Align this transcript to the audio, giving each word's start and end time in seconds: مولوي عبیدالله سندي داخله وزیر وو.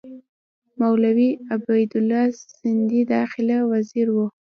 مولوي 0.79 1.29
عبیدالله 1.53 2.23
سندي 2.59 3.01
داخله 3.13 3.57
وزیر 3.71 4.07
وو. 4.11 4.25